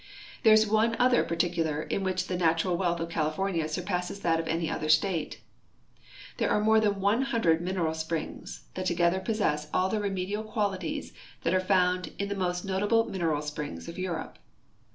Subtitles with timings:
[0.41, 4.47] There is one other particular in which the natural wealth of California surpasses that of
[4.47, 5.41] any other state.
[6.37, 11.13] There are more than one hundred mineral springs, that together po.ssess all tlie remedial qualities
[11.43, 14.39] that are found in the most notable mineral springs of Europe.